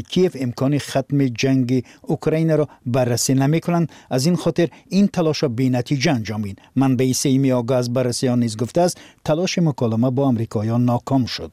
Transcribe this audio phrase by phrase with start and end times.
[0.00, 3.92] کیف امکان ختم جنگ اوکراین را بررسی نمی‌کنند.
[4.10, 8.80] از این خاطر این تلاش بینتیجه انجامید من به سیمی آگاه از بررسی نیز گفته
[8.80, 11.52] است تلاش مکالمه با آمریکایان ناکام شد.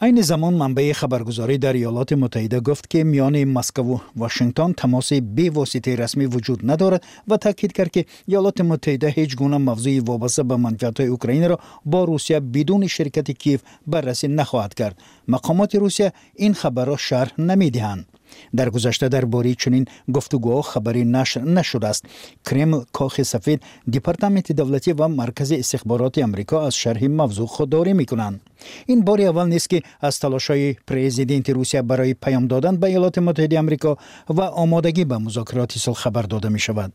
[0.00, 4.00] Бо амрикоиён ноком шуд айни замон манбаи хабаргузорӣ дар иёлоти муттаҳида гуфт ки миёни москву
[4.14, 10.00] вашингтон тамоси бевоситаи расмӣ вуҷуд надорад ва таъкид кард ки иёлоти муттаҳида ҳеҷ гуна мавзӯи
[10.00, 14.96] вобаста ба манфиатҳои украинаро бо русия бидуни ширкати киев баррасӣ нахоҳад кард
[15.28, 18.06] мақомоти русия ин хабарро шарҳ намедиҳанд
[18.52, 22.04] дар гузашта дар бораи чунин гуфтугӯҳо хабарӣ нашр нашудааст
[22.44, 28.40] кремл кохи сафед департаменти давлатӣ ва маркази истихбороти амрико аз шарҳи мавзӯъ худдорӣ мекунанд
[28.86, 33.58] ин бори аввал нест ки аз талошҳои президенти русия барои паём додан ба иёлоти муттаҳидаи
[33.58, 36.90] амрико ва омодагӣ ба музокироти сулҳ хабар дода мешавад.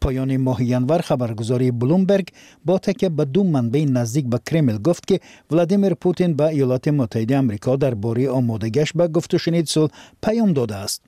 [0.00, 2.26] Поёни моҳи январ хабаргузории блумберг
[2.64, 7.38] бо такя ба ду манбаи наздик ба кремл гуфт ки владимир путин ба иёлоти муттаҳидаи
[7.38, 11.02] амрико дар бораи омодагиаш ба гуфтушуниди сулҳ паём додааст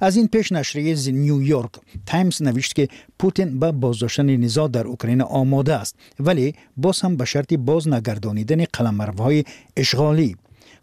[0.00, 5.24] аз ин пеш нашрияи нью йорк таймс навишт ки путин ба боздоштани низоъ дар украина
[5.30, 9.46] омода аст вале боз ҳам ба шарти бознагардонидани қаламарвҳои
[9.82, 10.30] ишғолӣ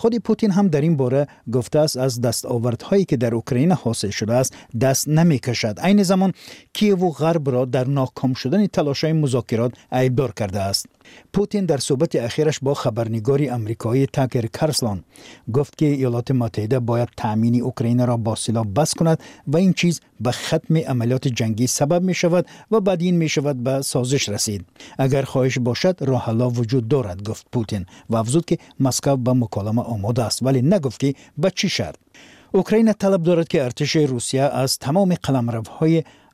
[0.01, 4.51] худи путин ҳам дар ин бора гуфтааст аз дастовардҳое ки дар украина ҳосил шудааст
[4.83, 6.31] даст намекашад айни замон
[6.77, 10.85] киеву ғарбро дар ноком шудани талошҳои музокирот айбдор кардааст
[11.31, 15.03] путин дар суҳбати ахираш бо хабарнигори амрикоӣ такер карслон
[15.47, 19.19] гуфт ки иёлоти муттаҳида бояд таъмини украинаро бо силоҳ бас кунад
[19.51, 24.23] ва ин чиз ба хатми амалиёти ҷангӣ сабаб мешавад ва баъди ин мешавад ба созиш
[24.33, 24.61] расид
[24.97, 30.25] агар хоҳиш бошад роҳҳалло вуҷуд дорад гуфт путин ва афзуд ки москав ба муколама омода
[30.29, 31.99] аст вале нагуфт ки ба чӣ шарт
[32.53, 33.57] украина талаб дорад ки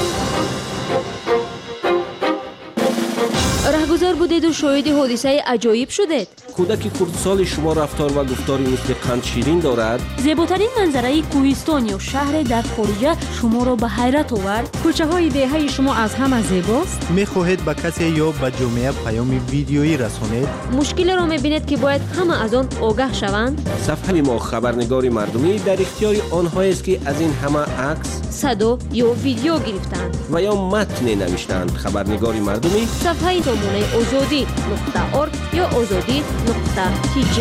[4.36, 10.72] будеду шоҳиди ҳодисаи аҷоиб шудед кӯдаки хурдсоли шумо рафтор ва гуфтори мисли қандширин дорад зеботарин
[10.80, 16.40] манзараи кӯҳистон ё шаҳре дар хориҷа шуморо ба ҳайрат овард кӯчаҳои деҳаи шумо аз ҳама
[16.52, 22.36] зебост мехоҳед ба касе ё ба ҷомеа паёми видеоӣ расонед мушкилеро мебинед ки бояд ҳама
[22.46, 23.56] аз он огаҳ шаванд
[23.88, 28.10] сафҳаи мо хабарнигори мардумӣ дар ихтиёри онҳоест ки аз ин ҳама акс
[28.42, 28.72] садо
[29.06, 33.86] ё видео гирифтаанд ва ё матне навиштаанд хабарнигори мардумӣ сафҳаи сомонаи
[34.26, 37.36] озодӣ нуқта орг ё озодӣ нуқта тиҷ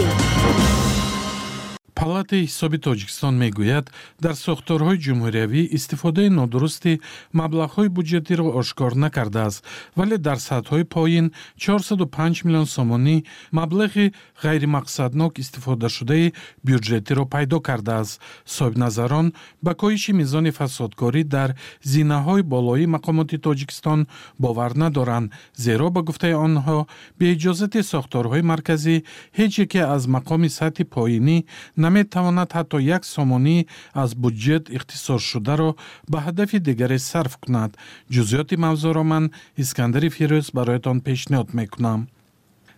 [2.00, 3.86] палатаи ҳисоби тоҷикистон мегӯяд
[4.24, 6.92] дар сохторҳои ҷумҳуриявӣ истифодаи нодурусти
[7.40, 9.60] маблағҳои буҷетиро ошкор накардааст
[9.98, 11.26] вале дар сатҳҳои поин
[11.58, 13.16] 45 миллион сомонӣ
[13.58, 14.06] маблағи
[14.44, 16.32] ғайримақсаднок истифодашудаи
[16.68, 18.20] бюджетиро пайдо кардааст.
[18.56, 19.26] Соҳибназарон
[19.64, 21.50] ба коҳиши мизони фасодкорӣ дар
[21.92, 24.00] зинаҳои болоии мақомоти тоҷикистон
[24.44, 25.32] бовар надоранд
[25.64, 26.78] зеро ба гуфтаи онҳо
[27.20, 28.96] беиҷозати сохторҳои марказӣ
[29.38, 31.38] ҳеҷ яке аз мақоми сатҳи поинӣ
[31.84, 33.58] наметавонад ҳатто як сомонӣ
[34.02, 35.70] аз буҷет ихтисосшударо
[36.10, 37.70] ба ҳадафи дигаре сарф кунад.
[38.14, 39.24] Ҷузъиёти мавзӯъро ман
[39.62, 42.00] искандари фирӯз бароятон пешниҳод мекунам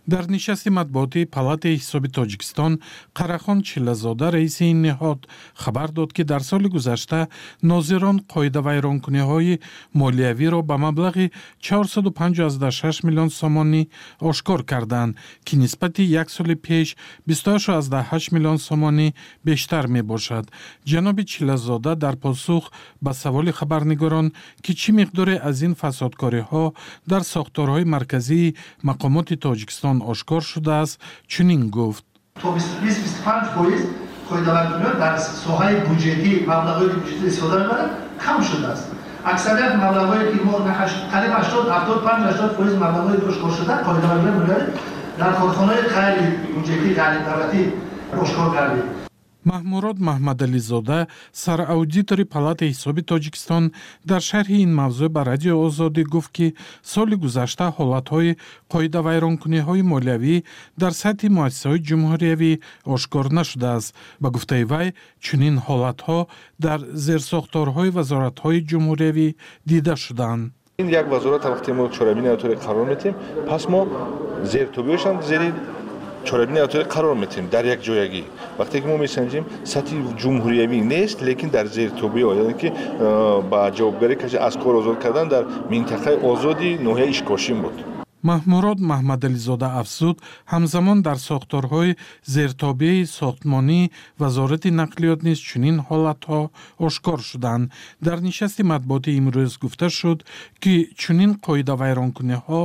[0.07, 2.79] дар нишасти матбуотии палатаи ҳисоби тоҷикистон
[3.17, 5.19] қарахон чилазода раиси ин ниҳод
[5.63, 7.27] хабар дод ки дар соли гузашта
[7.61, 9.59] нозирон қоидавайронкуниҳои
[9.93, 13.81] молиявиро ба маблағи 456 миллион сомонӣ
[14.21, 16.95] ошкор карданд ки нисбати як соли пеш
[17.27, 19.13] 28 миллион сомонӣ
[19.43, 20.45] бештар мебошад.
[20.87, 24.31] Ҷаноби чилазода дар посух ба саволи хабарнигорон
[24.63, 26.73] ки чӣ миқдоре аз ин фасодкориҳо
[27.07, 32.05] дар сохторҳои марказии мақомоти тоҷикистон он ошкор шудааст чунин гуфт.
[34.99, 35.15] Дар
[35.45, 37.91] соҳаи буҷетӣ маблағҳое ки буҷетӣ истифода мебарад
[38.23, 38.85] кам шудааст.
[39.31, 40.53] Аксарият маблағҳое ки мо
[41.13, 44.57] қариб 75 фоиз маблағҳое ошкор шуда қоидаварӣ
[45.19, 47.61] дар корхонаҳои ғайри буҷетӣ ғайридавлатӣ
[48.21, 49.06] ошкор гардид
[49.51, 50.99] маҳмурод маҳмадализода
[51.43, 53.63] сараудитори палатаи ҳисоби тоҷикистон
[54.09, 56.47] дар шарҳи ин мавзӯъ ба радиои озодӣ гуфт ки
[56.91, 58.37] соли гузашта ҳолатҳои
[58.73, 60.35] қоидавайронкуниҳои молиявӣ
[60.81, 62.51] дар сатҳи муассисаҳои ҷумҳуриявӣ
[62.95, 63.89] ошкор нашудааст.
[64.21, 64.87] Ба гуфтаи вай
[65.25, 66.19] чунин ҳолатҳо
[66.65, 69.27] дар зерсохторҳои вазоратҳои ҷумҳуриявӣ
[69.69, 70.45] дида шудаанд
[70.83, 73.15] ин як вазорат вақте мо чорабини авторе қарор метиҳем
[73.49, 73.81] пас мо
[74.53, 75.49] зертобиашам зери
[76.29, 78.23] чорабини авторе қарор метиҳем дар якҷоягӣ
[78.59, 79.43] вақте ки мо месанҷем
[79.73, 82.67] сатҳи ҷумҳуриявӣ нест лекин дар зертубиҳо яъне ки
[83.51, 85.43] ба ҷавобгарӣ каши аз кор озод кардан дар
[85.73, 87.75] минтақаи озоди ноҳияи ишкошин буд
[88.23, 90.17] маҳмурод маҳмадализода афзуд
[90.53, 91.97] ҳамзамон дар сохторҳои
[92.35, 93.91] зертобии сохтмонии
[94.21, 96.41] вазорати нақлиёт низ чунин ҳолатҳо
[96.87, 97.71] ошкор шуданд.
[98.01, 100.19] Дар нишасти матбуоти имрӯз гуфта шуд
[100.63, 102.61] ки чунин қоидавайронкуниҳо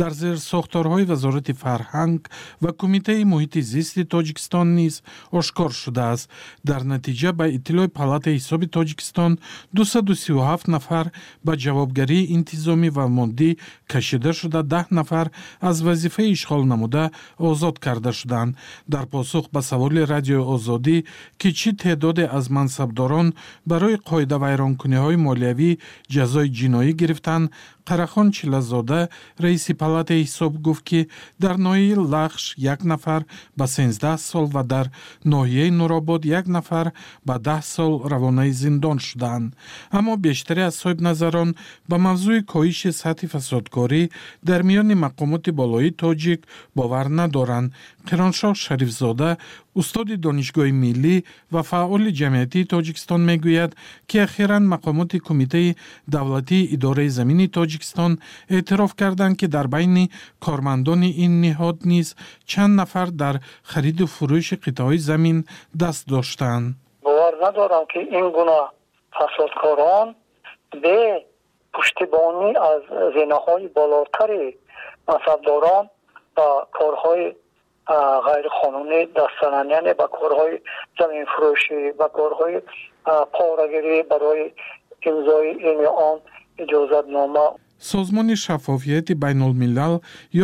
[0.00, 2.20] дар зерсохторҳои вазорати фарҳанг
[2.62, 4.94] ва кумитаи муҳити зисти тоҷикистон низ
[5.38, 6.30] ошкор шудааст.
[6.68, 9.32] Дар натиҷа ба иттилои палатаи ҳисоби тоҷикистон
[9.72, 11.06] 237 нафар
[11.46, 13.50] ба ҷавобгарии интизомӣ ва мондӣ
[13.92, 15.26] кашида шуда даҳ нафар
[15.60, 18.56] аз вазифа ишғол намуда озод карда шуданд.
[18.88, 21.04] Дар посух ба саволи радиои озодӣ
[21.40, 23.28] ки чӣ теъдоде аз мансабдорон
[23.70, 25.70] барои қоидавайронкуниҳои молиявӣ
[26.14, 27.50] ҷазои ҷиноӣ гирифтанд
[27.88, 29.08] қарахон чилазода
[29.44, 31.00] раиси палатаи ҳисоб гуфт ки
[31.42, 32.44] дар ноҳияи лахш
[32.74, 33.22] як нафар
[33.58, 34.86] ба сенздаҳ сол ва дар
[35.32, 36.86] ноҳияи нуробод як нафар
[37.28, 39.54] ба даҳ сол равонаи зиндон шуданд
[39.98, 41.50] аммо бештари аз соҳибназарон
[41.90, 44.02] ба мавзӯи коҳиши сатҳи фасодкорӣ
[44.48, 46.40] дар миёни мақомоти болоии тоҷик
[46.78, 47.72] бовар надоранд
[48.08, 49.30] қироншоҳ шарифзода
[49.80, 51.16] устоди донишгоҳи миллӣ
[51.54, 53.72] ва фаъоли ҷамъиятии тоҷикистон мегӯяд
[54.08, 55.76] ки ахиран мақомоти кумитаи
[56.14, 58.12] давлатии идораи замини тоҷикистон
[58.56, 60.04] эътироф карданд ки дар байни
[60.44, 62.08] кормандони ин ниҳод низ
[62.50, 63.34] чанд нафар дар
[63.70, 65.38] хариду фурӯши қитъаҳои замин
[65.82, 66.66] даст доштаанд.
[67.06, 68.60] Бовар надорам ки ин гуна
[69.16, 70.08] фасодкорон
[70.82, 70.98] бе
[71.74, 72.82] пуштибонӣ аз
[73.16, 74.44] зинаҳои болотари
[75.08, 75.84] мансабдорон
[76.36, 76.48] ба
[76.78, 77.26] корҳои
[78.28, 80.54] ғайриқонунӣ дастзананд яъне ба корҳои
[80.98, 82.58] заминфурӯшӣ ба корҳои
[83.36, 84.46] порагирӣ барои
[85.08, 86.16] имзои ини он
[86.62, 87.46] иҷозатнома.
[87.78, 89.94] Созмони шаффофияти байнулмилал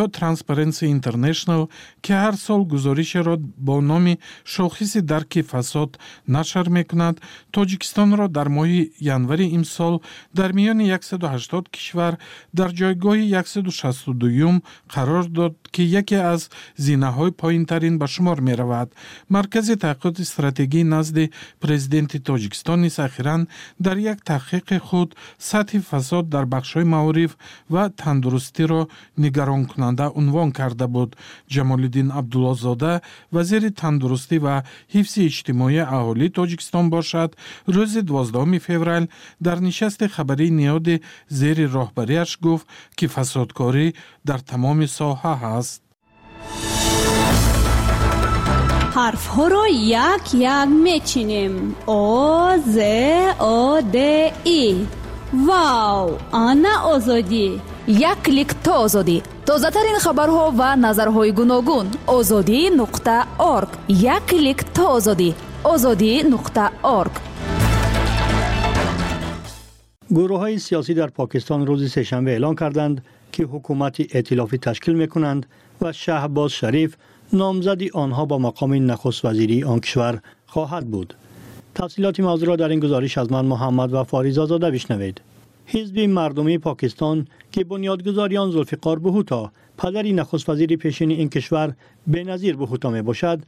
[0.00, 1.62] ё transparency international
[2.04, 4.14] ки ҳар сол гузоришеро бо номи
[4.44, 5.90] шохиси дарки фасод
[6.26, 7.16] нашр мекунад.
[7.54, 8.81] Тоҷикистонро дар моҳи
[9.16, 9.94] январи имсол
[10.38, 12.14] дар миёни 180 кишвар
[12.58, 14.56] дар ҷойгоҳи 162юм
[14.94, 16.50] қарор дод ки яке аз
[16.87, 18.88] зинаҳои поинтарин ба шумор меравад.
[19.28, 21.25] Маркази таҳқиқоти стратегӣ назди
[21.62, 23.43] президенти тоҷикистон низ ахиран
[23.84, 25.10] дар як таҳқиқи худ
[25.50, 27.32] сатҳи фасод дар бахшҳои маориф
[27.75, 28.82] ва тандурустиро
[29.22, 31.10] нигаронкунанда унвон карда буд.
[31.55, 32.93] Ҷамолиддин абдуллозода
[33.35, 34.56] вазири тандурустӣ ва
[34.94, 37.31] ҳифзи иҷтимоии аҳолии тоҷикистон бошад.
[37.75, 39.05] Рӯзи 12 феврал
[39.47, 41.03] дар нишасти хабарии ниёди
[41.39, 42.67] зери роҳбариаш гуфт
[42.99, 43.87] ки фасодкорӣ
[44.29, 45.81] дар тамоми соҳа ҳаст.
[48.97, 49.65] Ҳарфҳоро
[50.12, 50.25] як
[50.59, 51.55] як мечинем.
[51.87, 52.77] О з
[53.39, 53.97] о д
[54.44, 54.65] и.
[55.33, 57.49] Вау ана озодӣ
[57.88, 63.17] як клик то озодӣ тозатарин хабарҳо ва назарҳои гуногун озодӣ нуқта
[63.55, 65.31] орг як клик то озодӣ
[65.73, 66.64] озодӣ нуқта
[66.99, 67.14] орг
[70.17, 72.96] гурӯҳҳои сиёсӣ дар покистон рӯзи сешанбе эълон карданд
[73.32, 75.43] ки ҳукумати эътилофӣ ташкил мекунанд
[75.81, 76.90] ва шаҳбоз шариф
[77.40, 80.14] номзади онҳо ба мақоми нахуствазирии он кишвар
[80.52, 81.08] хоҳад буд
[81.79, 85.17] тафсилоти мавзӯъро дар ин гузориш аз ман муҳаммад вафоризодода бишнавед
[85.67, 91.75] حزب مردمی پاکستان که بنیادگذاری آن ذوالفقار بهوتا پدری نخست وزیر پیشین این کشور
[92.06, 93.41] به نظیر بهوتا می باشد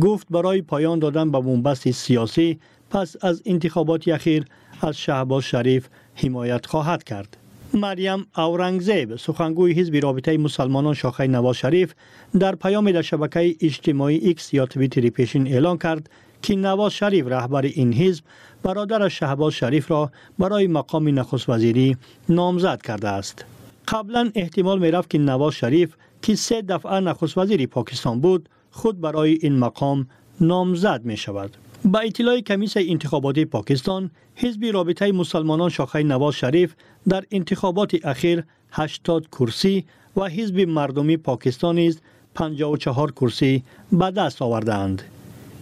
[0.00, 2.58] گفت برای پایان دادن به بنبست سیاسی
[2.90, 4.44] پس از انتخابات اخیر
[4.80, 7.36] از شهباز شریف حمایت خواهد کرد.
[7.74, 11.94] مریم اورنگزیب سخنگوی حزب رابطه مسلمانان شاخه نواز شریف
[12.38, 16.10] در پیامی در شبکه اجتماعی ایکس یا توییتر پیشین اعلام کرد
[16.42, 18.24] که نواز شریف رهبر این حزب
[18.62, 21.96] برادر شهباز شریف را برای مقام نخست وزیری
[22.28, 23.44] نامزد کرده است
[23.88, 29.00] قبلا احتمال می رفت که نواز شریف که سه دفعه نخست وزیری پاکستان بود خود
[29.00, 30.06] برای این مقام
[30.40, 36.74] نامزد می شود با اطلاع کمیس انتخاباتی پاکستان حزب رابطه مسلمانان شاخه نواز شریف
[37.08, 39.84] در انتخابات اخیر 80 کرسی
[40.16, 42.00] و حزب مردمی پاکستان نیز
[42.34, 45.02] 54 کرسی به دست آورده اند.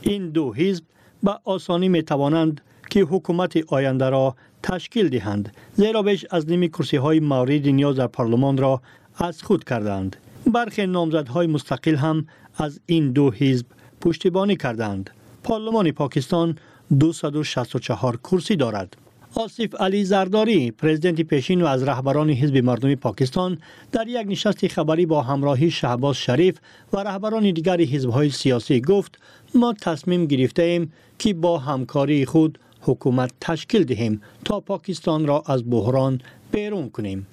[0.04, 0.84] Курсӣ ба даст овардаанд ин ду ҳизб
[1.22, 7.94] ба осонӣ метавонанд ки ҳукумати ояндаро ташкил диҳанд зеро беш аз ними курсиҳои мавриди ниёз
[7.94, 8.80] дар парлумонро
[9.18, 10.16] аз худ кардаанд
[10.46, 12.26] бархе номзадҳои мустақил ҳам
[12.58, 13.66] аз ин ду ҳизб
[14.00, 15.10] пуштибонӣ кардаанд
[15.42, 16.58] парлумони покистон
[16.90, 18.96] 264 курсӣ дорад
[19.34, 23.58] осиф али зардорӣ президенти пешин ва аз раҳбарони ҳизби мардуми покистон
[23.92, 26.54] дар як нишасти хабарӣ бо ҳамроҳии шаҳбоз шариф
[26.92, 27.52] ва раҳбарони
[29.54, 35.70] ما تصمیم گرفته ایم که با همکاری خود حکومت تشکیل دهیم تا پاکستان را از
[35.70, 36.20] بحران
[36.52, 37.26] بیرون کنیم.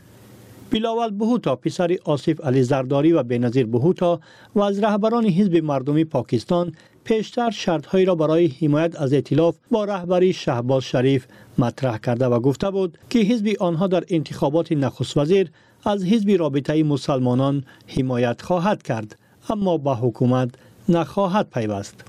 [0.72, 4.20] بلاول بهوتا پسر آصف علی زرداری و بینظیر بهوتا
[4.56, 6.72] و از رهبران حزب مردمی پاکستان
[7.04, 11.26] پیشتر شرطهایی را برای حمایت از اطلاف با رهبری شهباز شریف
[11.58, 15.52] مطرح کرده و گفته بود که حزب آنها در انتخابات نخست وزیر
[15.86, 19.20] از حزب رابطه مسلمانان حمایت خواهد کرد.
[19.50, 20.50] اما به حکومت
[20.90, 22.04] نخواهد پیوست.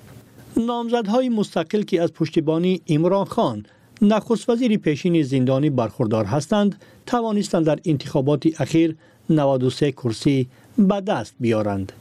[0.56, 3.66] نامزدهای مستقل که از پشتیبانی عمران خان
[4.02, 8.97] نخست وزیر پیشین زندانی برخوردار هستند توانستند در انتخابات اخیر
[9.30, 11.92] 93 کرسی به دست بیارند.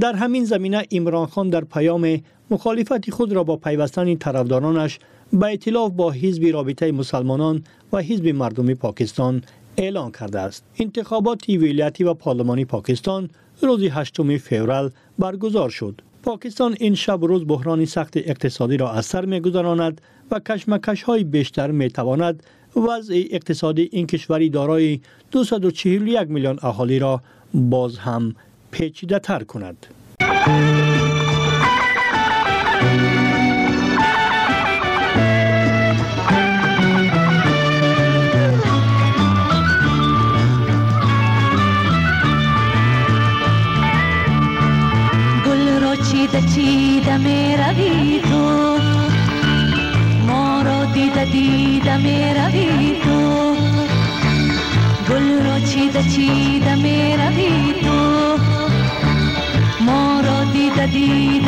[0.00, 4.98] در همین زمینه عمران خان در پیام مخالفت خود را با پیوستن طرفدارانش
[5.32, 9.42] به اطلاف با حزب رابطه مسلمانان و حزب مردمی پاکستان
[9.76, 10.64] اعلان کرده است.
[10.78, 16.02] انتخابات ولایتی و پارلمانی پاکستان روز 8 فوریه برگزار شد.
[16.26, 21.70] پاکستان این شب روز بحران سخت اقتصادی را از سر میگذراند و کشمکش های بیشتر
[21.70, 22.42] می تواند
[22.76, 27.22] وضع اقتصادی این کشوری دارای 241 میلیون اهالی را
[27.54, 28.34] باز هم
[28.70, 29.86] پیچیده تر کند.
[56.26, 57.30] vida, mera
[59.80, 61.45] moro di da di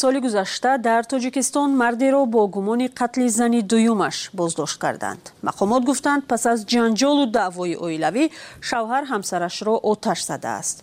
[0.00, 5.22] соли гузашта дар тоҷикистон мардеро бо гумони қатли зани дуюмаш боздошт карданд.
[5.48, 8.24] Мақомот гуфтанд пас аз ҷанҷолу даъвои оилавӣ
[8.68, 10.76] шавҳар ҳамсарашро оташ задааст.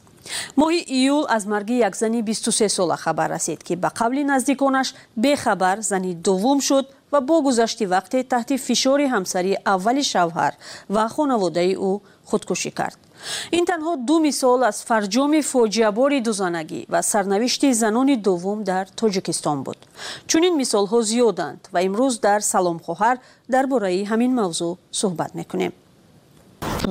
[0.60, 4.94] Моҳи июл аз марги як зани 23 сола хабар расид ки ба қавли наздиконаш
[5.24, 10.54] бехабар зани дуввум шуд ва бо гузашти вақте таҳти фишори ҳамсари аввали шавҳар
[10.96, 11.92] ва хонаводаи ӯ
[12.30, 13.00] худкушӣ кард
[13.58, 19.80] ин танҳо ду мисол аз фарҷоми фоҷиабори дузанагӣ ва сарнавишти занони дуввум дар тоҷикистон буд.
[20.30, 23.18] Чунин мисолҳо зиёданд ва имрӯз дар салом хоҳар
[23.54, 25.74] дар бораи ҳамин мавзӯъ суҳбат мекунем.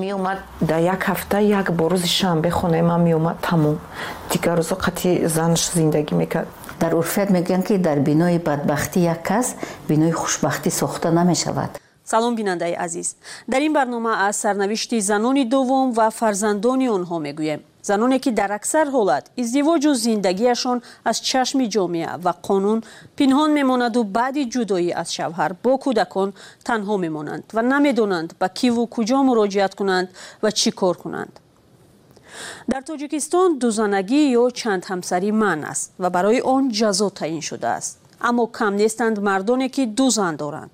[0.02, 3.76] Меомад дар як ҳафта як бор рӯзи шанбе хонаи ман меомад тамом.
[4.30, 6.48] Дигар рӯзо қатъи занш зиндагӣ мекард?
[6.80, 9.46] Дар урфият мегӯянд ки дар бинои бадбахтӣ як кас
[9.88, 11.72] бинои хушбахтӣ сохта намешавад
[12.06, 13.16] салом бинандаи азиз.
[13.48, 17.60] Дар ин барнома аз сарнавишти занони дуввум ва фарзандони онҳо мегӯем.
[17.82, 22.78] Заноне ки дар аксар ҳолат издивоҷу зиндагиашон аз чашми ҷомеа ва қонун
[23.18, 26.30] пинҳон мемонаду баъди ҷудоӣ аз шавҳар бо кӯдакон
[26.68, 30.08] танҳо мемонанд ва намедонанд ба киву куҷо муроҷиат кунанд
[30.42, 31.32] ва чӣ кор кунанд.
[32.70, 38.76] Дар тоҷикистон дузанагӣ ё чандҳамсарӣ манъ аст ва барои он ҷазо таъин шудааст аммо кам
[38.76, 40.72] нестанд мардоне ки ду зан доранд.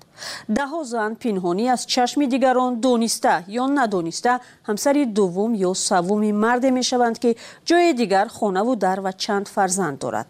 [0.57, 4.33] Даҳо зан пинҳонӣ аз чашми дигарон дониста ё надониста
[4.67, 7.31] ҳамсари дуввум ё саввуми марде мешаванд ки
[7.69, 10.27] ҷои дигар хонаву дар ва чанд фарзанд дорад.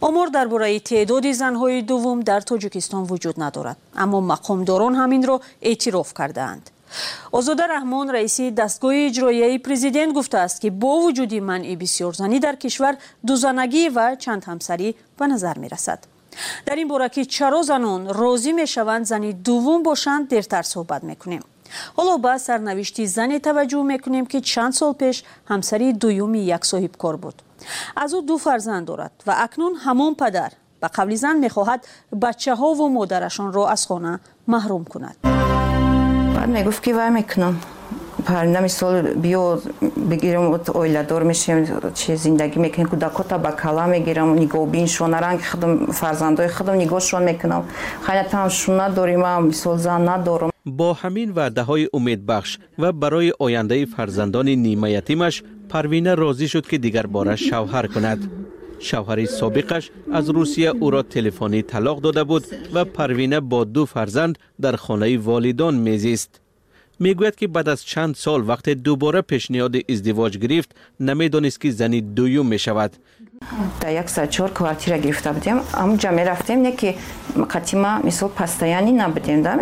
[0.00, 5.36] Омор дар бораи теъдоди занҳои дуввум дар тоҷикистон вуҷуд надорад аммо мақомдорон ҳаминро
[5.70, 6.64] эътироф кардаанд.
[7.38, 12.94] Озода раҳмон раиси дастгоҳи иҷроияи президент гуфтааст ки бо вуҷуди манъи бисёрзанӣ дар кишвар
[13.28, 16.00] дузанагӣ ва чандҳамсарӣ ба назар мерасад
[16.66, 21.42] дар ин бора ки чаро занон розӣ мешаванд зани дуввум бошанд дертар суҳбат мекунем.
[21.96, 25.16] Ҳоло ба сарнавишти зане таваҷҷӯҳ мекунем ки чанд сол пеш
[25.50, 27.36] ҳамсари дуюми як соҳибкор буд.
[28.02, 30.50] Аз ӯ ду фарзанд дорад ва акнун ҳамон падар
[30.82, 31.80] ба қавли зан мехоҳад
[32.24, 34.12] бачаҳову модарашонро аз хона
[34.52, 35.16] маҳрум кунад.
[36.36, 37.54] Баъд мегуфт ки вай мекунам
[38.26, 38.92] паринда мисол
[39.24, 39.60] биё
[39.96, 46.76] бигирам оиладор мешем чи зиндагӣ мекунем кӯдакота ба кала мегирам нигоҳбиншон ранги худам фарзандои худам
[46.78, 47.62] нигоҳшон мекунам.
[48.06, 50.50] Хайнатам шум надорим мисол зан надорам.
[50.64, 57.86] Бо ҳамин ваъдаҳои умедбахш ва барои ояндаи фарзандони нимаятимаш парвина розӣ шуд ки дигарбора шавҳар
[57.94, 58.20] кунад.
[58.88, 59.84] Шавҳари собиқаш
[60.18, 65.74] аз русия ӯро телефонӣ талоқ дода буд ва парвина бо ду фарзанд дар хонаи волидон
[65.88, 66.41] мезист
[67.04, 70.70] мегӯяд ки баъд аз чанд сол вақте дубора пешниҳоди издивоҷ гирифт
[71.08, 72.92] намедонист ки зани дуюм мешавад
[73.80, 76.96] дар як чор квартира гирифта будем амуҷа мерафтем не ки
[77.34, 79.58] қатима мисол постоянӣ набудем да.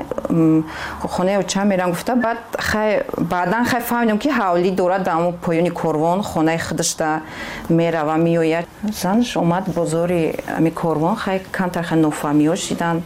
[1.01, 5.71] Хонаи оча мерам гуфта баъд хай баъдан хай фаҳмидем ки ҳавлӣ дорад дар аму поёни
[5.71, 7.23] корвон хонаи худашда
[7.69, 8.67] мерава меояд
[9.03, 13.03] занаш омад бозори ами корвон хай камтар хай нофаҳмиҳо шидан.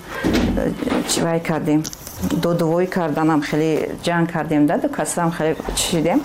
[1.08, 1.82] Чивай кардем?
[2.42, 3.70] Додувоӣ карданам хеле
[4.06, 6.20] ҷанг кардем да ду касам хеле чидем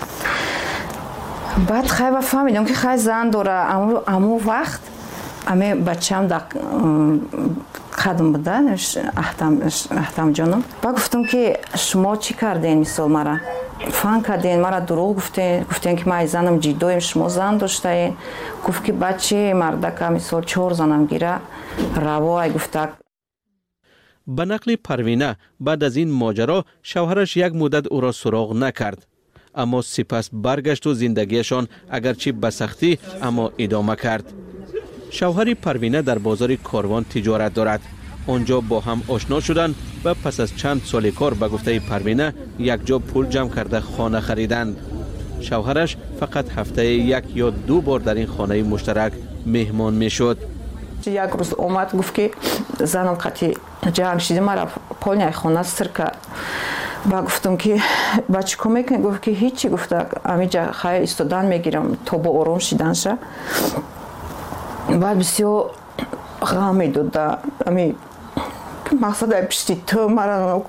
[1.56, 3.66] баъд хай ба фаҳмидам ки хай зан дора
[4.06, 4.82] аму вақт
[5.46, 6.38] аме бачаам да
[8.02, 8.56] қадм буда
[10.02, 13.40] аҳтамҷоном ба гуфтам ки шумо чӣ кардем мисол мара?
[13.98, 18.16] Фан кардем мара дурӯғ гуфтем гуфтем ки ман занам ҷидоем шумо зан доштаем
[18.64, 21.40] гуфт ки бачи мардака мисол чор занам гира
[21.96, 22.90] раво ай гуфтак.
[24.26, 26.58] Ба нақли парвина баъд аз ин моҷаро
[26.90, 29.00] шавҳараш як муддат ӯро суроғ накард
[29.54, 34.26] аммо сипас баргашту зиндагиашон агарчи ба сахтӣ аммо идома кард
[35.16, 37.82] шавҳари парвина дар бозори корвон тиҷорат дорад
[38.34, 42.26] онҷо бо ҳам ошно шуданд ва пас аз чанд соли кор ба гуфтаи парвина
[42.74, 44.72] якҷо пул ҷамъ карда хона хариданд
[45.46, 45.90] шавҳараш
[46.20, 49.12] фақат ҳафтае як ё ду бор дар ин хонаи муштарак
[49.54, 50.38] меҳмон мешуд
[51.06, 52.32] як рӯз омад гуфт ки
[52.78, 54.68] занам қати ҷанг шиди мара
[55.00, 56.12] полняи хона сирка
[57.04, 57.80] ба гуфтам ки
[58.28, 60.06] ба чӣ кор мекунӣ гуфт ки ҳичи гуфта.
[60.24, 63.18] Амиҷа хай истодан мегирам то бо ором шиданша
[64.88, 65.72] баъд бисёр
[66.40, 67.96] ғам медода ами
[68.92, 70.62] мақсад ай пишти ту мара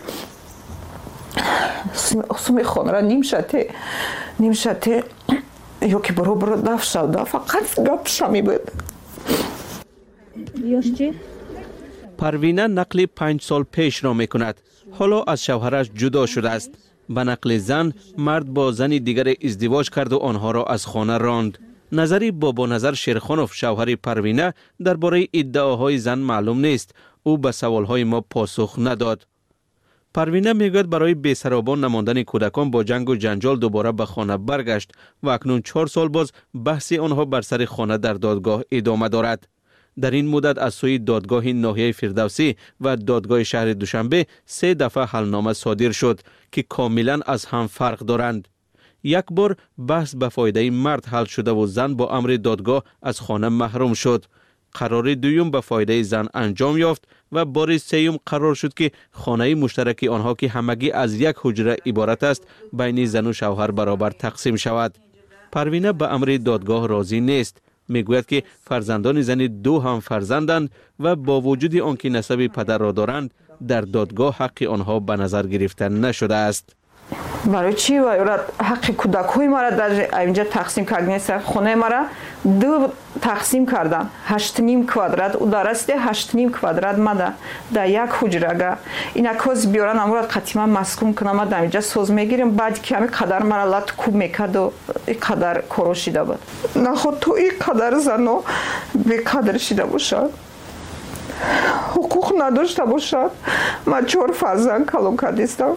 [2.38, 3.72] суми хонра нимшате
[12.16, 14.56] нимшате ё ки баробаро даф шавда фақат гапшами буд парвина нақли панҷ сол пешро мекунад
[14.98, 16.70] ҳоло аз шавҳараш ҷудо шудааст
[17.08, 21.58] ба нақли зан мард бо зани дигаре издивоҷ карду онҳоро аз хона ронд
[21.92, 26.94] назари бобоназар шерхонов шавҳари парвина дар бораи иддаоҳои зан маълум нест
[27.26, 29.26] ӯ ба саволҳои мо посух надод
[30.12, 34.90] парвина мегӯяд барои бесаробон намондани кӯдакон бо ҷангу ҷанҷол дубора ба хона баргашт
[35.22, 38.16] ва акнун чор сол боз баҳси онҳо бар сари хона дар
[39.98, 44.26] додгоҳ идома дорад дар ин муддат аз сӯи додгоҳи ноҳияи фирдавсӣ ва додгоҳи шаҳри душанбе
[44.46, 48.48] се дафъа ҳалнома содир шуд ки комилан аз ҳам фарқ доранд
[49.02, 53.94] як бор баҳс ба фоидаи мард ҳал шудаву зан бо амри додгоҳ аз хона маҳрум
[53.94, 54.28] шуд
[54.74, 60.08] қарори дуюм ба фоидаи зан анҷом ёфт ва бори сеюм қарор шуд ки хонаи муштараки
[60.08, 64.92] онҳо ки ҳамагӣ аз як ҳуҷра иборат аст байни зану шавҳар баробар тақсим шавад
[65.50, 67.20] парвина ба амри додгоҳ розӣ
[67.88, 72.92] нест мегӯяд ки фарзандони зани ду ҳам фарзанданд ва бо вуҷуди он ки насаби падарро
[72.92, 76.76] доранд дар додгоҳ ҳаққи онҳо ба назар гирифта нашудааст
[77.44, 77.94] барои чӣ?
[78.68, 79.90] Ҳаққи кӯдакҳои мара дар
[80.26, 82.00] инҷа тақсим кардинеста хонаи мара
[82.44, 82.72] ду
[83.20, 84.04] тақсим кардан.
[84.30, 87.28] Ҳаштним квадрат у дар асли ҳаштним квадрат мада
[87.70, 88.70] дар як ҳуҷрага
[89.14, 93.64] инакоз биёран амурад қатима маскун кунама дар инҷа соз мегирем баъди ки ҳами қадар мара
[93.74, 94.72] лат кӯб мекарду
[95.06, 96.40] иқадар коро шида буд.
[96.74, 98.42] Наход то и қадар зано
[98.94, 100.30] беқадр шида бошад?
[101.94, 103.32] Ҳуқуқ надошта бошад?
[103.86, 105.76] Ман чор фарзанд калон кардистам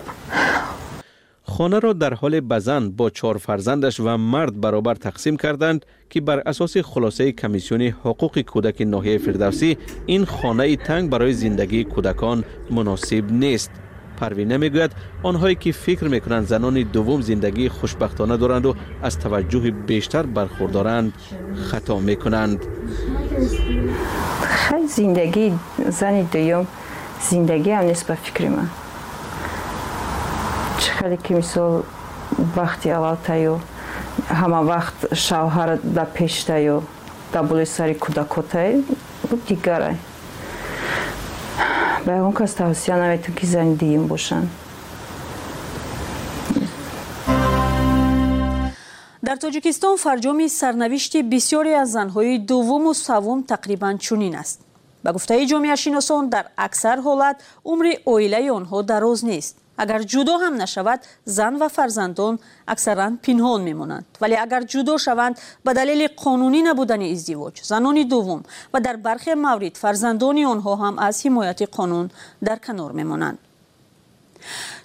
[1.54, 5.82] хонаро дар ҳоле ба зан бо чор фарзандаш ва мард баробар тақсим карданд
[6.12, 9.70] ки бар асоси хулосаи комиссиони ҳуқуқи кӯдаки ноҳияи фирдавсӣ
[10.16, 12.40] ин хонаи танг барои зиндагии кӯдакон
[12.76, 13.72] муносиб нест
[14.20, 14.92] парвина мегӯяд
[15.30, 18.72] онҳое ки фикр мекунанд занони дуввум зиндагии хушбахтона доранду
[19.08, 21.10] аз таваҷҷӯҳи бештар бархурдоранд
[21.68, 22.60] хато мекунанд
[24.64, 25.52] хай зиндагии
[26.00, 26.66] зани дуюм
[27.30, 28.68] зиндагиам нест ба фикри ман
[30.82, 31.84] хеле ки мисол
[32.56, 33.60] вақти аввалтаю
[34.30, 36.84] ҳама вақт шавҳар да пештаю
[37.34, 38.84] да болои сари кӯдакотаю
[39.48, 39.96] дигарай.
[42.06, 44.50] Ба ягон кас тавсия наметон ки зани дуюм бошанд.
[49.22, 54.60] Дар тоҷикистон фарҷоми сарнавишти бисёре аз занҳои дуввуму саввум тақрибан чунин аст.
[55.04, 57.38] Ба гуфтаи ҷомеашиносон дар аксар ҳолат
[57.72, 61.00] умри оилаи онҳо дароз нест агар ҷудо ҳам нашавад
[61.38, 62.36] зан ва фарзандон
[62.74, 64.06] аксаран пинҳон мемонанд.
[64.22, 68.42] Вале агар ҷудо шаванд ба далели қонунӣ набудани издивоҷ занони дуввум
[68.74, 72.06] ва дар бархе маврид фарзандони онҳо ҳам аз ҳимояти қонун
[72.48, 73.40] дар канор мемонанд.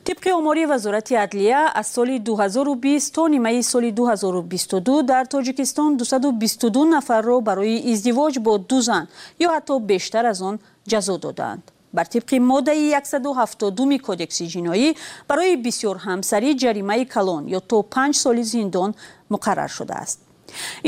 [0.05, 7.41] Тибқи омори вазорати адлия аз соли 2020 то нимаи соли 2022 дар тоҷикистон 222 нафарро
[7.41, 9.05] барои издивоҷ бо ду зан
[9.41, 10.59] ё ҳатто бештар аз он
[10.91, 14.89] ҷазо доданд бар тибқи моддаи 172 кодекси ҷиноӣ
[15.29, 18.91] барои бисёрҳамсарӣ ҷаримаи калон ё то панҷ соли зиндон
[19.33, 20.19] муқаррар шудааст.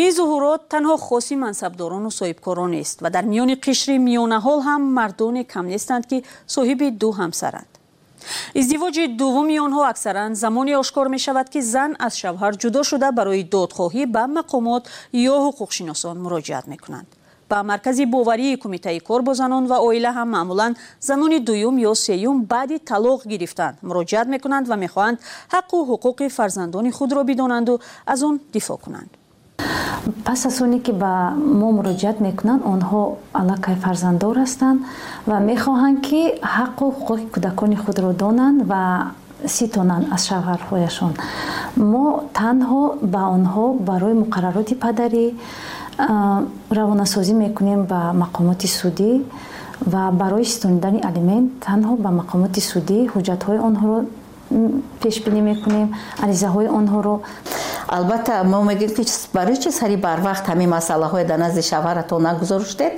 [0.04, 5.66] Ин зуҳурот танҳо хоси мансабдорону соҳибкорон нест ва дар миёни қишри миёнаҳол ҳам мардоне кам
[5.74, 6.18] нестанд ки
[6.54, 7.70] соҳиби ду ҳамсаранд.
[8.60, 14.02] Издивоҷи дуввуми онҳо аксаран замоне ошкор мешавад ки зан аз шавҳар ҷудо шуда барои додхоҳӣ
[14.14, 14.82] ба мақомот
[15.32, 17.08] ё ҳуқуқшиносон муроҷиат мекунанд
[17.50, 22.44] ба маркази боварии кумитаи кор бо занон ва оила ҳам маъмулан занони дуюм ё сеюм
[22.52, 25.18] баъди талоқ гирифтан муроҷиат мекунанд ва мехоҳанд
[25.54, 29.10] ҳаққу ҳуқуқи фарзандони худро бидонанду аз он дифоъ кунанд.
[30.24, 31.12] Пас аз оне ки ба
[31.60, 33.02] мо муроҷиат мекунанд онҳо
[33.40, 34.78] аллакай фарзанддор ҳастанд
[35.30, 36.22] ва мехоҳанд ки
[36.56, 38.82] ҳаққу ҳуқуқи кӯдакони худро донанд ва
[39.56, 41.12] ситонанд аз шавҳарҳояшон.
[41.92, 42.06] Мо
[42.40, 42.82] танҳо
[43.14, 45.26] ба онҳо барои муқаррароти падарӣ
[45.98, 49.22] равонасозӣ мекунем ба мақомоти судӣ
[49.92, 53.98] ва барои ситонидани алимент танҳо ба мақомоти судӣ ҳуҷҷатҳои онҳоро
[55.02, 55.88] пешбинӣ мекунем
[56.24, 57.14] аризаҳои онҳоро
[57.88, 62.92] албатта мо мегӯем ки барои чи сари барвақт ҳамин масъалаҳое дар назди шавҳаратон нагузоштед?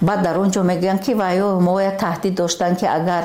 [0.00, 3.24] Баъд дар он ҷо мегӯянд ки ваё моя таҳдид доштанд ки агар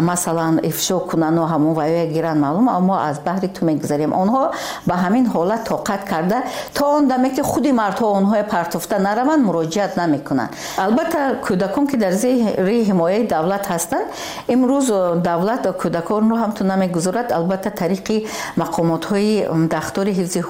[0.00, 4.12] масалан ифшо кунану ҳамон ваёя гиранд маълум мо аз баҳри ту мегузарем.
[4.12, 4.52] Онҳо
[4.86, 6.38] ба ҳамин ҳолат тоқат карда
[6.74, 10.50] то он даме ки худи мардҳо онҳое партофта нараванд муроҷиат намекунанд.
[10.78, 14.06] Албатта кӯдакон ки дар зери ҳимояи давлат ҳастанд
[14.54, 14.88] имрӯз
[15.28, 17.32] давлат кӯдаконро ҳамтун намегузорад.
[17.32, 18.16] Албатта тариқи
[18.62, 20.40] мақомотҳои дахтори ҳифзи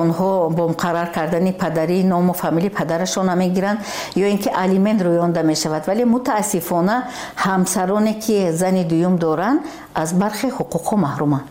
[0.00, 3.78] онҳо бо муқаррар кардани падарӣ ному фамилии падарашона мегиранд
[4.16, 5.82] ё ин ки алимент рӯёнда мешавад.
[5.86, 6.96] Вале мутаассифона
[7.36, 9.60] ҳамсароне ки зани дуюм доранд
[9.94, 11.46] аз бархе ҳуқуқҳо маҳруманд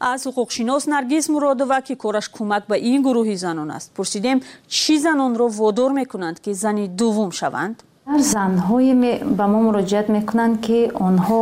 [0.00, 3.88] аз ҳуқуқшинос наргиз муродова ки кораш кӯмак ба ин гурӯҳи занон аст.
[3.96, 7.76] Пурсидем чӣ занонро водор мекунанд ки зани дуввум шаванд?
[8.32, 8.94] Занҳое
[9.38, 10.78] ба мо муроҷиат мекунанд ки
[11.08, 11.40] онҳо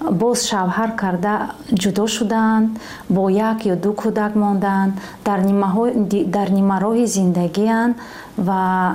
[0.00, 1.34] боз шавҳар карда
[1.82, 2.68] ҷудо шудаанд
[3.14, 4.92] бо як ё ду кӯдак мондаанд
[6.36, 7.94] дар нимароҳи зиндагианд
[8.36, 8.94] ва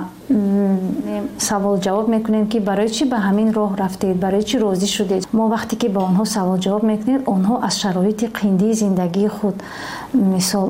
[1.38, 4.16] саволҷавоб мекунем ки барои чӣ ба ҳамин роҳ рафтед?
[4.24, 5.22] Барои чӣ розӣ шудед?
[5.32, 9.56] Мо вақте ки ба онҳо саволҷавоб мекунем онҳо аз шароити қиндии зиндагии худ
[10.14, 10.66] мисол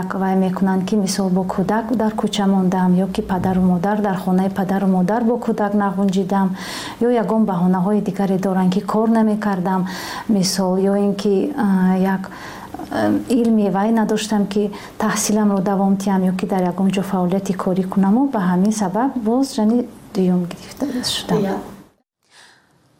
[0.00, 4.16] як вай мекунанд ки мисол бо кӯдак дар кӯча мондам ё ки падару модар дар
[4.16, 6.48] хонаи падару модар бо кӯдак нағунҷидам
[7.00, 9.86] ё ягон баҳонаҳои дигаре доранд ки кор намекардам
[10.28, 11.54] мисол ё ин ки
[12.14, 12.30] як
[13.28, 18.22] илми вай надоштам ки таҳсиламро давом диҳам ё ки дар ягон ҷо фаъолияти корӣ кунаму
[18.34, 19.78] ба ҳамин сабаб боз жани
[20.14, 20.84] дуюм гирифта
[21.16, 21.60] шудам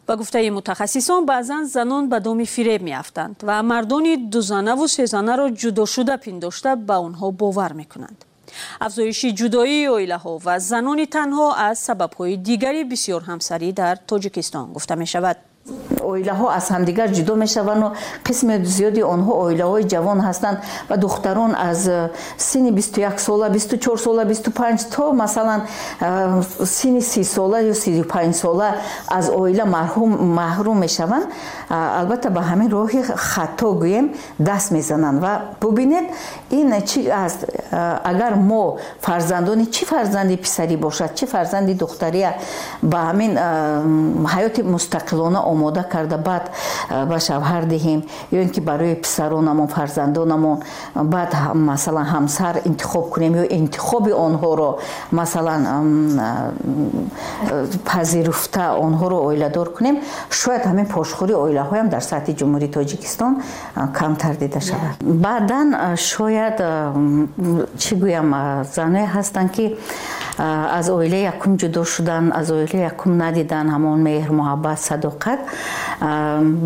[0.07, 6.75] ба гуфтаи мутахассисон баъзан занон ба доми фиреб меафтанд ва мардони дузанаву сезанаро ҷудошуда пиндошта
[6.75, 8.19] ба онҳо бовар мекунанд
[8.79, 15.37] афзоиши ҷудоии оилаҳо ва занони танҳо аз сабабҳои дигари бисёрҳамсарӣ дар тоҷикистон гуфта мешавад
[16.11, 17.87] оилаҳо аз ҳамдигар ҷудо мешаванду
[18.27, 20.57] қисми зиёди онҳо оилаҳои ҷавон ҳастанд
[20.89, 21.89] ва духтарон аз
[22.37, 25.61] синни бисту як сола бисту чор сола бисту панҷ то масалан
[26.77, 28.69] синни си сола ё сию панҷ сола
[29.17, 29.65] аз оила
[30.39, 31.25] маҳрум мешаванд.
[31.69, 34.05] Албатта ба ҳамин роҳи хато гӯем
[34.39, 36.05] даст мезананд ва бубинед
[36.51, 37.45] ин чи аст
[38.11, 42.31] агар мо фарзандони чӣ фарзанди писарӣ бошад чӣ фарзанди духтария
[42.81, 43.31] ба ҳамин
[44.33, 46.45] ҳаёти мустақилона омода карда баъд
[47.09, 48.01] ба шавҳар диҳем
[48.37, 50.57] ё ин ки барои писаронамон фарзандонамон
[51.13, 51.31] баъд
[51.69, 54.69] масалан ҳамсар интихоб кунем ё интихоби онҳоро
[55.19, 55.61] масалан
[57.91, 59.95] пазируфта онҳоро оиладор кунем
[60.39, 63.33] шояд ҳамин пошхӯри оилаҳоям дар сатҳи ҷумҳурии тоҷикистон
[63.99, 64.93] камтар дида шавад.
[65.25, 65.67] Баъдан
[66.11, 66.57] шояд
[67.81, 68.27] чӣ гӯям
[68.75, 69.65] занҳое ҳастанд ки
[70.37, 75.39] аз оилаи якум ҷудо шудан аз оилаи якум надидан ҳамон меҳр муҳаббат садоқат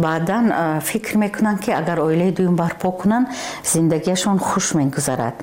[0.06, 0.46] баъдан
[0.82, 3.28] фикр мекунанд ки агар оилаи дуюм барпо кунанд
[3.64, 5.36] зиндагиашон хуш мегузарад.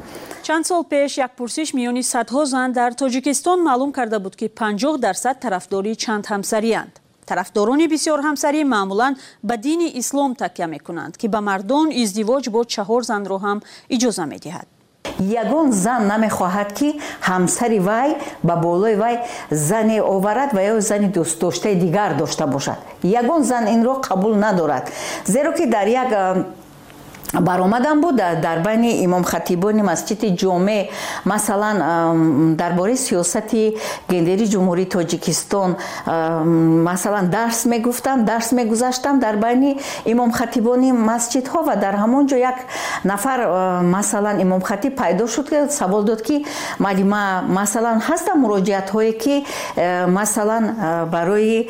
[0.42, 4.98] Чанд сол пеш як пурсиш миёни садҳо зан дар тоҷикистон маълум карда буд ки 50
[4.98, 6.92] дарсад тарафдори чанд ҳамсариянд
[7.26, 9.14] тарафдорони бисёр ҳамсарӣ маъмулан
[9.48, 13.58] ба дини ислом такя мекунанд ки ба мардон издивоҷ бо чаҳор занро ҳам
[13.94, 14.77] иҷоза медиҳад
[15.18, 19.16] ягон зан намехоҳад ки ҳамсари вай ба болои вай
[19.50, 22.78] зане оварад ва ё зани дӯстдоштаи дигар дошта бошад.
[23.02, 24.84] Ягон зан инро қабул надорад
[25.24, 26.10] зеро ки дар як
[27.34, 30.88] баромадан буд дар байни имомхатибони масҷиди ҷоме
[31.24, 31.76] масалан
[32.56, 33.76] дар бораи сиёсати
[34.08, 35.76] гендери ҷумҳурии тоҷикистон
[36.90, 42.58] масалан дарс мегуфтам дарс мегузаштам дар байни имомхатибони масҷидҳо ва дар ҳамон ҷо як
[43.04, 43.38] нафар
[43.82, 46.46] масалан имомхатиб пайдо шуд савол дод ки
[46.78, 49.44] малима масалан ҳастам муроҷиатҳое ки
[50.18, 50.64] масалан
[51.14, 51.68] барои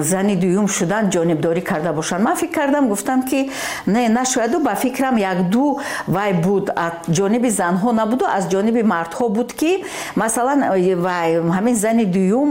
[0.00, 2.22] зани дуюм шудан ҷонибдорӣ карда бошанд?
[2.24, 3.50] Ман фикр кардам гуфтам ки
[3.86, 9.28] не нашояду ба фикр фикрам якду вай буд аз ҷониби занҳо набуду аз ҷониби мардҳо
[9.28, 9.84] буд ки
[10.16, 10.60] масалан
[11.06, 12.50] вай ҳамин зани дуюм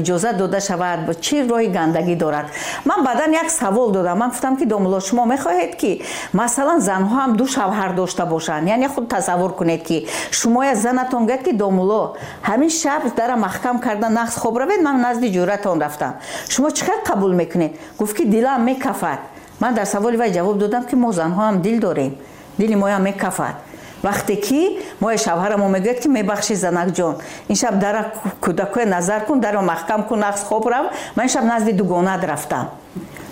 [0.00, 2.46] иҷоза дода шавад чӣ роҳи гандагӣ дорад?
[2.84, 4.18] Ман баъдан як савол додам.
[4.18, 6.02] Ман гуфтам ки домуло шумо мехоҳед ки
[6.32, 8.68] масалан занҳо ҳам ду шавҳар дошта бошанд.
[8.68, 12.16] Яъне худ тасаввур кунед ки шумо я занатон гӯяд ки домуло
[12.48, 16.12] ҳамин шаб дара маҳкам карда нақс хоб равед ман назди ҷӯратон рафтам.
[16.48, 17.72] Шумо чӣ қадр қабул мекунед?
[17.98, 19.20] Гуфт ки дилам мекафад
[19.62, 22.12] ман дар саволи вай ҷавоб додам ки мо занҳоам дил дорем.
[22.58, 23.56] Дили моям мекафад
[24.02, 24.60] вақте ки
[25.00, 27.14] моя шавҳарамо мегӯяд ки мебахшӣ занакҷон
[27.52, 28.12] иншаб дара
[28.44, 32.66] кӯдакое назар кун даро маҳкам кун нақс хоб рав ман иншаб назди дугонат рафтам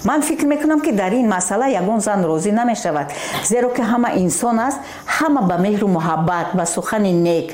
[0.04, 3.06] ман фикр мекунам ки дар ин масъала ягон зан розӣ намешавад.
[3.44, 7.46] Зеро ки ҳама инсон аст ҳама ба меҳру муҳаббат ба сухани нек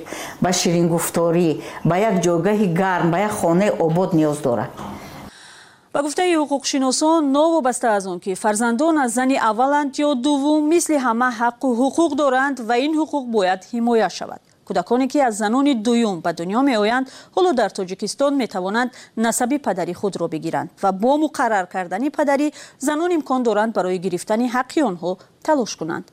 [0.43, 1.51] ба ширингуфторӣ
[1.85, 4.71] ба як ҷойгоҳи гарм ба як хонаи обод ниёз дорад
[5.96, 11.28] ба гуфтаи ҳуқуқшиносон новобаста аз он ки фарзандон аз зани авваланд ё дуввум мисли ҳама
[11.40, 14.40] ҳаққу ҳуқуқ доранд ва ин ҳуқуқ бояд ҳимоя шавад.
[14.66, 17.06] Кӯдаконе ки аз занони дуюм ба дунё меоянд
[17.37, 23.42] ҳоло дар тоҷикистон метавонанд насаби падари худро бигиранд ва бо муқаррар кардани падарӣ занон имкон
[23.42, 25.11] доранд барои гирифтани ҳаққи онҳо
[25.46, 26.06] талош кунанд.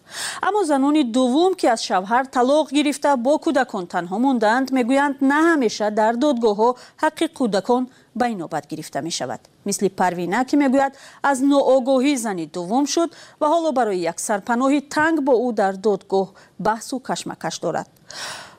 [0.48, 5.88] Аммо занони дуввум ки аз шавҳар талоқ гирифта бо кӯдакон танҳо мондаанд мегӯянд на ҳамеша
[6.00, 6.70] дар додгоҳҳо
[7.04, 7.84] ҳаққи кӯдакон
[8.20, 9.42] ба инобат гирифта мешавад.
[9.66, 10.94] Мисли парвина ки мегӯяд
[11.30, 16.28] аз ноогоҳӣ зани дуввум шуд ва ҳоло барои як сарпаноҳи танг бо ӯ дар додгоҳ
[16.68, 17.88] баҳсу кашмакаш дорад.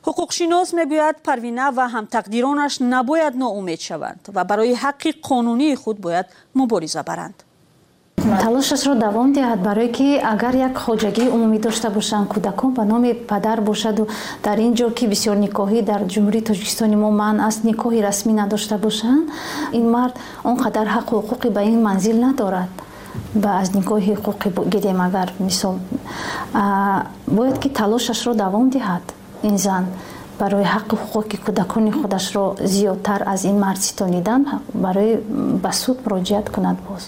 [0.05, 6.27] Ҳуқуқшинос мегӯяд парвина ва ҳамтақдиронаш набояд ноумед шаванд ва барои ҳаққи қонунии худ бояд
[6.59, 7.37] мубориза баранд
[8.17, 13.61] талошашро давом диҳад барое ки агар як хоҷагии умумӣ дошта бошанд кӯдакон ба номи падар
[13.61, 14.07] бошаду.
[14.43, 18.77] Дар ин ҷо ки бисёр никоҳӣ дар ҷумҳурии тоҷикистони мо манъ аст никоҳи расмӣ надошта
[18.77, 19.23] бошанд
[19.79, 22.71] ин мард он қадар ҳаққу ҳуқуқи ба ин манзил надорад.
[23.43, 25.75] Ба аз никоҳи ҳуқуқи гирем агар мисол
[27.37, 29.05] бояд ки талошашро давом диҳад
[29.49, 29.85] ин зан.
[30.39, 34.41] Барои ҳаққи ҳуқуқи кӯдакони худашро зиёдтар аз ин мард ситонидан
[34.73, 35.13] барои
[35.63, 37.03] ба суд муроҷиат кунад боз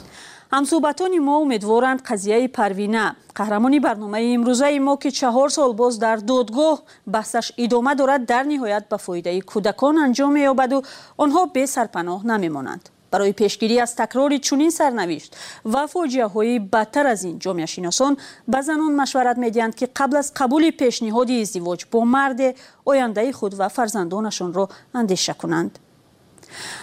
[0.56, 3.06] ҳамсӯҳбатони мо умедворанд қазияи парвина.
[3.38, 6.78] Қаҳрамони барномаи имрӯзаи мо ки чаҳор сол боз дар додгоҳ
[7.16, 10.78] баҳсаш идома дорад дар ниҳоят ба фоидаи кӯдакон анҷом меёбаду
[11.24, 12.84] онҳо бесарпаноҳ намемонанд.
[13.12, 15.32] Барои пешгирӣ аз такрори чунин сарнавишт
[15.74, 18.14] ва фоҷиаҳои бадтар аз ин ҷомеашиносон
[18.52, 22.48] ба занон машварат медиҳанд ки қабл аз қабули пешниҳоди издивоҷ бо марде
[22.92, 24.66] ояндаи худ ва фарзандонашонро
[25.00, 25.72] андеша кунанд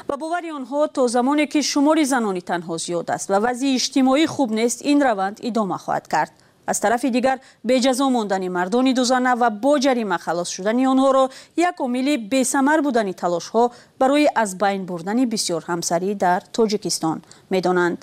[0.08, 4.50] ба бовари онҳо то замоне ки шумори занони танҳо зиёд аст ва вазъи иҷтимоӣ хуб
[4.60, 6.32] нест ин раванд идома хоҳад кард.
[6.66, 11.24] Аз тарафи дигар беҷазо мондани мардони дузана ва бо ҷарима халос шудани онҳоро
[11.56, 13.64] як омили бесамар будани талошҳо
[14.00, 17.18] барои аз байн бурдани бисёр ҳамсарӣ дар тоҷикистон
[17.50, 17.98] медонанд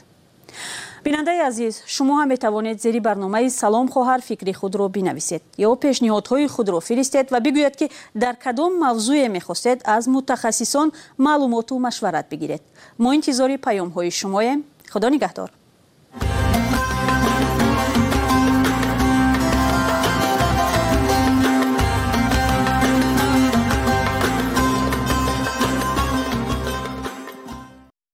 [1.04, 6.80] бинандаи азиз шумо ҳам метавонед зери барномаи салом хоҳар фикри худро бинависед ё пешниҳодҳои худро
[6.88, 7.88] фиристед ва бигӯяд ки
[8.24, 10.88] дар кадом мавзӯе мехостед аз мутахассисон
[11.18, 12.62] маълумоту машварат бигиред.
[13.04, 14.60] Мо интизори паёмҳои шумоем.
[14.94, 15.50] Худо нигаҳдор